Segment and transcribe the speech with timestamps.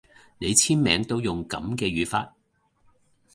[0.39, 2.33] 你簽名都用噉嘅語法